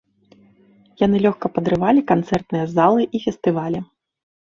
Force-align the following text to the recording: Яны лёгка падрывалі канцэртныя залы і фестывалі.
Яны 1.01 1.17
лёгка 1.27 1.47
падрывалі 1.59 2.07
канцэртныя 2.15 2.65
залы 2.75 3.01
і 3.15 3.27
фестывалі. 3.31 3.89